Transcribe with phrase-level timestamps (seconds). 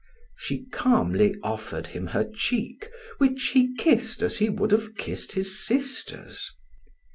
[0.35, 5.63] She calmly offered him her cheek which he kissed as he would have kissed his
[5.63, 6.51] sister's.